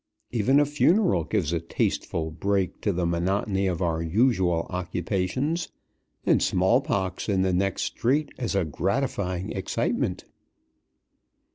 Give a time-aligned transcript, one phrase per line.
[0.31, 5.71] Even a funeral gives a tasteful break to the monotony of our usual occupations,
[6.25, 10.23] and small pox in the next street is a gratifying excitement.